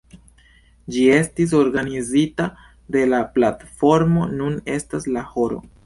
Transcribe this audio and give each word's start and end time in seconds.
Ĝi 0.95 1.03
estis 1.17 1.53
organizita 1.59 2.49
de 2.97 3.07
la 3.13 3.23
platformo 3.39 4.29
Nun 4.41 4.61
estas 4.81 5.11
la 5.17 5.29
horo. 5.35 5.67